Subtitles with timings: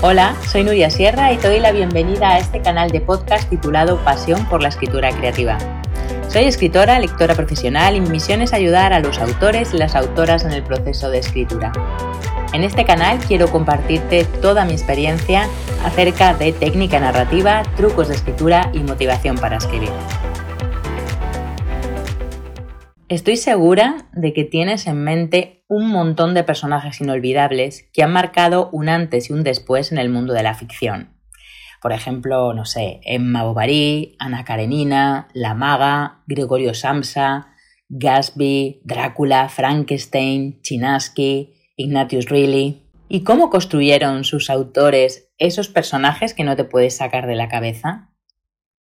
[0.00, 3.98] Hola, soy Nuria Sierra y te doy la bienvenida a este canal de podcast titulado
[4.04, 5.58] Pasión por la Escritura Creativa.
[6.28, 10.44] Soy escritora, lectora profesional y mi misión es ayudar a los autores y las autoras
[10.44, 11.72] en el proceso de escritura.
[12.52, 15.48] En este canal quiero compartirte toda mi experiencia
[15.84, 19.90] acerca de técnica narrativa, trucos de escritura y motivación para escribir.
[23.08, 28.68] Estoy segura de que tienes en mente un montón de personajes inolvidables que han marcado
[28.70, 31.16] un antes y un después en el mundo de la ficción.
[31.80, 37.54] Por ejemplo, no sé, Emma Bovary, Ana Karenina, La Maga, Gregorio Samsa,
[37.88, 42.90] Gatsby, Drácula, Frankenstein, Chinaski, Ignatius Reilly.
[43.08, 48.10] ¿Y cómo construyeron sus autores esos personajes que no te puedes sacar de la cabeza?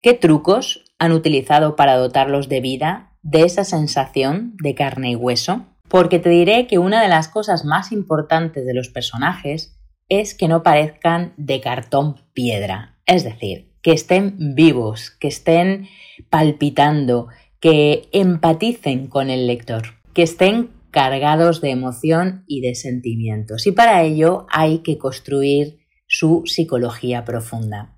[0.01, 5.65] ¿Qué trucos han utilizado para dotarlos de vida de esa sensación de carne y hueso?
[5.89, 9.77] Porque te diré que una de las cosas más importantes de los personajes
[10.09, 15.87] es que no parezcan de cartón piedra, es decir, que estén vivos, que estén
[16.29, 17.27] palpitando,
[17.59, 19.83] que empaticen con el lector,
[20.13, 23.67] que estén cargados de emoción y de sentimientos.
[23.67, 27.97] Y para ello hay que construir su psicología profunda.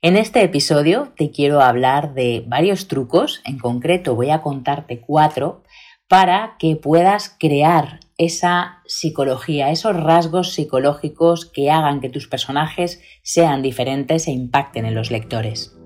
[0.00, 5.64] En este episodio te quiero hablar de varios trucos, en concreto voy a contarte cuatro,
[6.06, 13.60] para que puedas crear esa psicología, esos rasgos psicológicos que hagan que tus personajes sean
[13.60, 15.76] diferentes e impacten en los lectores.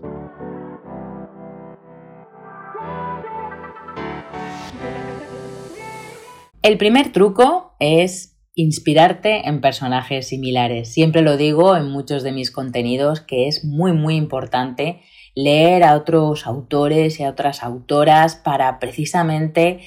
[6.60, 10.92] El primer truco es inspirarte en personajes similares.
[10.92, 15.00] Siempre lo digo en muchos de mis contenidos que es muy muy importante
[15.34, 19.80] leer a otros autores y a otras autoras para precisamente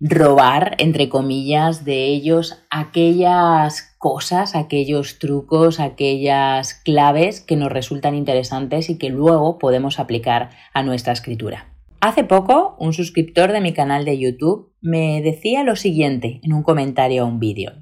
[0.00, 8.90] robar, entre comillas, de ellos aquellas cosas, aquellos trucos, aquellas claves que nos resultan interesantes
[8.90, 11.70] y que luego podemos aplicar a nuestra escritura.
[12.00, 16.62] Hace poco, un suscriptor de mi canal de YouTube me decía lo siguiente en un
[16.62, 17.72] comentario a un vídeo.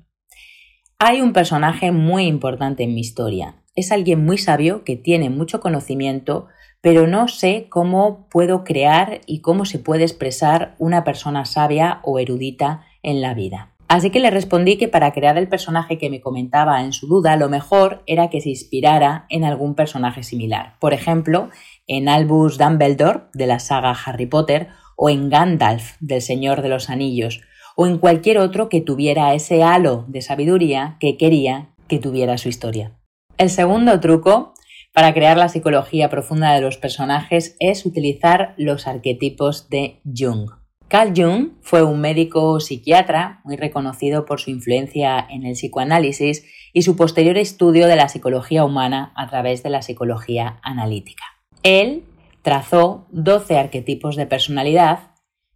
[1.04, 3.56] Hay un personaje muy importante en mi historia.
[3.74, 6.46] Es alguien muy sabio que tiene mucho conocimiento,
[6.80, 12.20] pero no sé cómo puedo crear y cómo se puede expresar una persona sabia o
[12.20, 13.72] erudita en la vida.
[13.88, 17.34] Así que le respondí que para crear el personaje que me comentaba en su duda,
[17.34, 20.76] lo mejor era que se inspirara en algún personaje similar.
[20.78, 21.50] Por ejemplo,
[21.88, 26.90] en Albus Dumbledore de la saga Harry Potter o en Gandalf del Señor de los
[26.90, 27.40] Anillos,
[27.76, 32.48] o en cualquier otro que tuviera ese halo de sabiduría que quería que tuviera su
[32.48, 32.98] historia.
[33.38, 34.54] El segundo truco
[34.92, 40.50] para crear la psicología profunda de los personajes es utilizar los arquetipos de Jung.
[40.88, 46.44] Carl Jung fue un médico psiquiatra muy reconocido por su influencia en el psicoanálisis
[46.74, 51.24] y su posterior estudio de la psicología humana a través de la psicología analítica.
[51.62, 52.04] Él
[52.42, 55.11] trazó 12 arquetipos de personalidad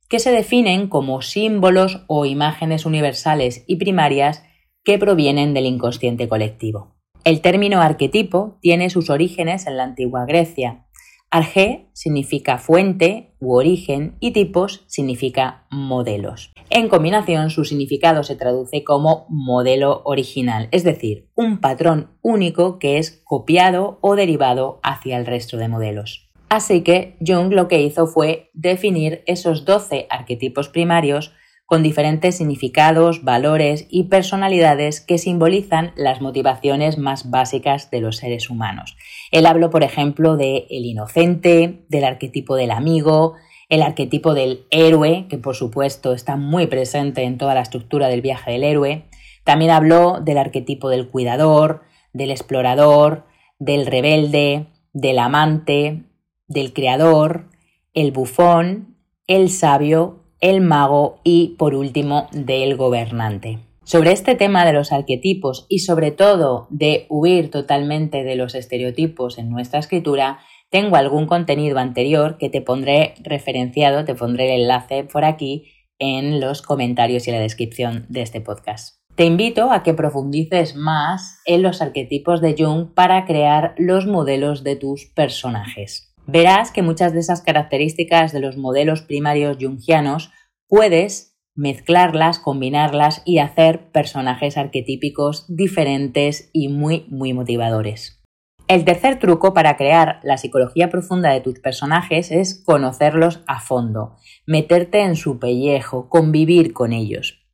[0.08, 4.44] que se definen como símbolos o imágenes universales y primarias
[4.84, 6.96] que provienen del inconsciente colectivo.
[7.24, 10.86] El término arquetipo tiene sus orígenes en la antigua Grecia.
[11.28, 16.52] Arge significa fuente u origen y tipos significa modelos.
[16.70, 22.98] En combinación, su significado se traduce como modelo original, es decir, un patrón único que
[22.98, 26.25] es copiado o derivado hacia el resto de modelos.
[26.48, 31.32] Así que Jung lo que hizo fue definir esos 12 arquetipos primarios
[31.66, 38.48] con diferentes significados, valores y personalidades que simbolizan las motivaciones más básicas de los seres
[38.48, 38.96] humanos.
[39.32, 43.34] Él habló, por ejemplo, de el inocente, del arquetipo del amigo,
[43.68, 48.22] el arquetipo del héroe, que por supuesto está muy presente en toda la estructura del
[48.22, 49.06] viaje del héroe.
[49.42, 51.82] También habló del arquetipo del cuidador,
[52.12, 53.24] del explorador,
[53.58, 56.04] del rebelde, del amante,
[56.48, 57.48] del creador,
[57.94, 58.96] el bufón,
[59.26, 63.58] el sabio, el mago y, por último, del gobernante.
[63.84, 69.38] Sobre este tema de los arquetipos y sobre todo de huir totalmente de los estereotipos
[69.38, 70.40] en nuestra escritura,
[70.70, 76.40] tengo algún contenido anterior que te pondré referenciado, te pondré el enlace por aquí en
[76.40, 78.96] los comentarios y la descripción de este podcast.
[79.14, 84.64] Te invito a que profundices más en los arquetipos de Jung para crear los modelos
[84.64, 90.30] de tus personajes verás que muchas de esas características de los modelos primarios jungianos
[90.68, 98.22] puedes mezclarlas, combinarlas y hacer personajes arquetípicos diferentes y muy, muy motivadores.
[98.68, 104.16] El tercer truco para crear la psicología profunda de tus personajes es conocerlos a fondo,
[104.44, 107.46] meterte en su pellejo, convivir con ellos.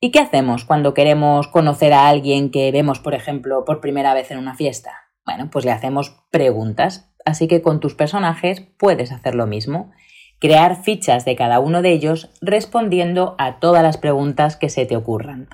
[0.00, 4.30] ¿Y qué hacemos cuando queremos conocer a alguien que vemos, por ejemplo, por primera vez
[4.30, 4.90] en una fiesta?
[5.24, 7.14] Bueno, pues le hacemos preguntas.
[7.26, 9.90] Así que con tus personajes puedes hacer lo mismo.
[10.38, 14.96] Crear fichas de cada uno de ellos respondiendo a todas las preguntas que se te
[14.96, 15.48] ocurran.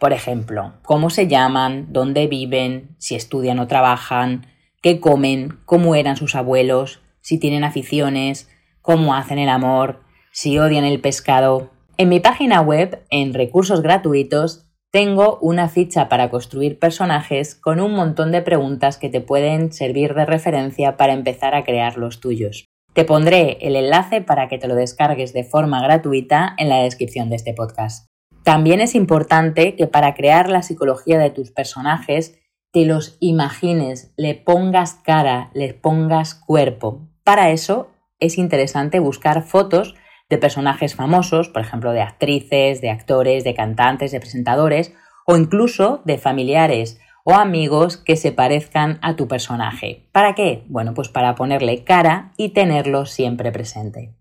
[0.00, 4.46] Por ejemplo, cómo se llaman, dónde viven, si estudian o trabajan,
[4.80, 8.48] qué comen, cómo eran sus abuelos, si tienen aficiones,
[8.80, 10.00] cómo hacen el amor,
[10.32, 16.30] si odian el pescado, en mi página web, en recursos gratuitos, tengo una ficha para
[16.30, 21.54] construir personajes con un montón de preguntas que te pueden servir de referencia para empezar
[21.54, 22.64] a crear los tuyos.
[22.94, 27.28] Te pondré el enlace para que te lo descargues de forma gratuita en la descripción
[27.28, 28.08] de este podcast.
[28.44, 32.38] También es importante que para crear la psicología de tus personajes
[32.72, 37.08] te los imagines, le pongas cara, les pongas cuerpo.
[37.24, 37.90] Para eso
[38.20, 39.94] es interesante buscar fotos
[40.28, 44.92] de personajes famosos, por ejemplo, de actrices, de actores, de cantantes, de presentadores,
[45.26, 50.08] o incluso de familiares o amigos que se parezcan a tu personaje.
[50.12, 50.64] ¿Para qué?
[50.68, 54.14] Bueno, pues para ponerle cara y tenerlo siempre presente.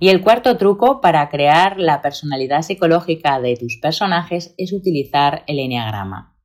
[0.00, 5.60] Y el cuarto truco para crear la personalidad psicológica de tus personajes es utilizar el
[5.60, 6.36] enneagrama.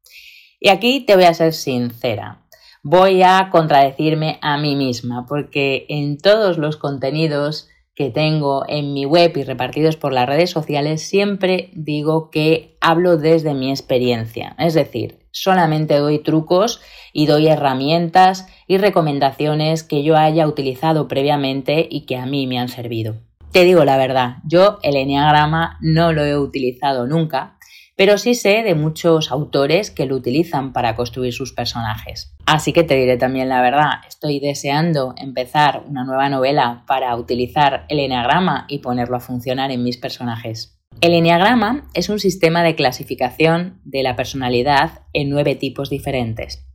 [0.60, 2.46] Y aquí te voy a ser sincera.
[2.84, 9.06] Voy a contradecirme a mí misma porque en todos los contenidos que tengo en mi
[9.06, 14.56] web y repartidos por las redes sociales, siempre digo que hablo desde mi experiencia.
[14.60, 16.82] Es decir, solamente doy trucos
[17.14, 22.60] y doy herramientas y recomendaciones que yo haya utilizado previamente y que a mí me
[22.60, 23.16] han servido.
[23.52, 27.55] Te digo la verdad, yo el enneagrama no lo he utilizado nunca,
[27.96, 32.36] pero sí sé de muchos autores que lo utilizan para construir sus personajes.
[32.46, 37.86] Así que te diré también la verdad, estoy deseando empezar una nueva novela para utilizar
[37.90, 40.78] el enneagrama y ponerlo a funcionar en mis personajes.
[41.02, 46.66] El enneagrama es un sistema de clasificación de la personalidad en nueve tipos diferentes.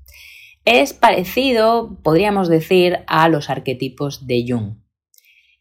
[0.66, 4.79] Es parecido, podríamos decir, a los arquetipos de Jung.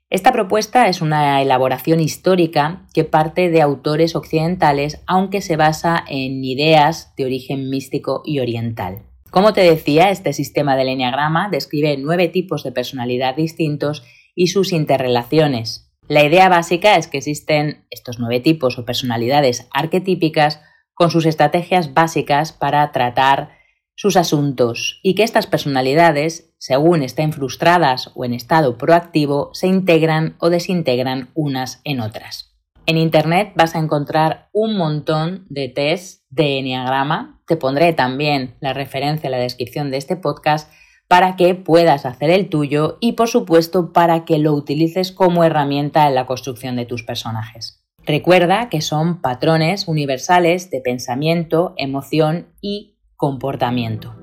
[0.10, 6.44] Esta propuesta es una elaboración histórica que parte de autores occidentales, aunque se basa en
[6.44, 9.04] ideas de origen místico y oriental.
[9.30, 14.04] Como te decía, este sistema del enneagrama describe nueve tipos de personalidad distintos
[14.34, 15.92] y sus interrelaciones.
[16.08, 20.60] La idea básica es que existen estos nueve tipos o personalidades arquetípicas
[20.96, 23.59] con sus estrategias básicas para tratar
[24.00, 30.38] sus asuntos y que estas personalidades, según estén frustradas o en estado proactivo, se integran
[30.40, 32.56] o desintegran unas en otras.
[32.86, 37.42] En Internet vas a encontrar un montón de tests de Enneagrama.
[37.46, 40.72] Te pondré también la referencia en la descripción de este podcast
[41.10, 46.08] para que puedas hacer el tuyo y por supuesto para que lo utilices como herramienta
[46.08, 47.84] en la construcción de tus personajes.
[48.06, 54.16] Recuerda que son patrones universales de pensamiento, emoción y comportamiento.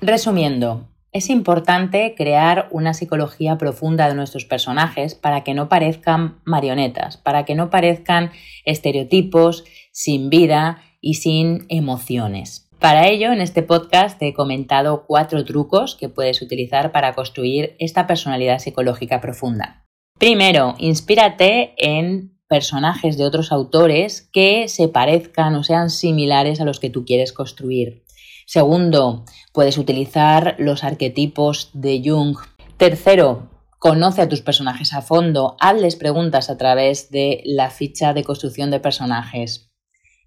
[0.00, 7.18] Resumiendo, es importante crear una psicología profunda de nuestros personajes para que no parezcan marionetas,
[7.18, 8.30] para que no parezcan
[8.64, 12.70] estereotipos sin vida y sin emociones.
[12.80, 17.76] Para ello, en este podcast te he comentado cuatro trucos que puedes utilizar para construir
[17.78, 19.85] esta personalidad psicológica profunda.
[20.18, 26.80] Primero, inspírate en personajes de otros autores que se parezcan o sean similares a los
[26.80, 28.04] que tú quieres construir.
[28.46, 32.38] Segundo, puedes utilizar los arquetipos de Jung.
[32.78, 38.24] Tercero, conoce a tus personajes a fondo, hazles preguntas a través de la ficha de
[38.24, 39.70] construcción de personajes.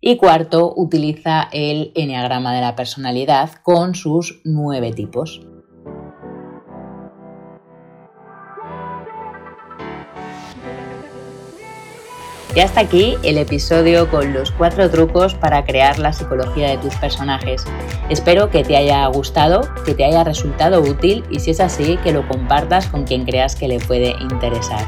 [0.01, 5.41] Y cuarto, utiliza el enneagrama de la personalidad con sus nueve tipos.
[12.59, 16.93] Y hasta aquí el episodio con los cuatro trucos para crear la psicología de tus
[16.95, 17.63] personajes.
[18.09, 22.11] Espero que te haya gustado, que te haya resultado útil y si es así, que
[22.11, 24.85] lo compartas con quien creas que le puede interesar.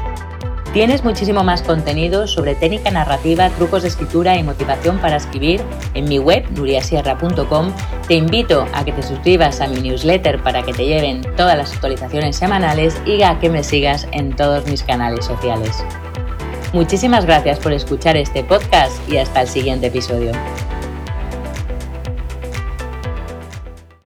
[0.74, 5.62] Tienes muchísimo más contenido sobre técnica narrativa, trucos de escritura y motivación para escribir
[5.94, 7.72] en mi web nuriasierra.com.
[8.06, 11.72] Te invito a que te suscribas a mi newsletter para que te lleven todas las
[11.72, 15.82] actualizaciones semanales y a que me sigas en todos mis canales sociales.
[16.72, 20.32] Muchísimas gracias por escuchar este podcast y hasta el siguiente episodio.